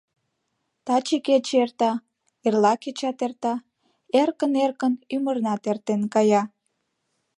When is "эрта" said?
1.63-1.91, 3.25-3.53